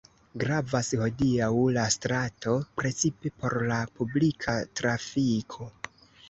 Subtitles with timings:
[0.43, 5.71] Gravas hodiaŭ la strato precipe por la publika trafiko.